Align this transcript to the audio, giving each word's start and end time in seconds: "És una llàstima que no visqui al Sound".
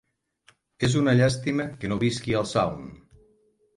"És 0.87 0.95
una 1.01 1.13
llàstima 1.19 1.67
que 1.83 1.91
no 1.93 1.99
visqui 2.05 2.37
al 2.41 2.49
Sound". 2.53 2.89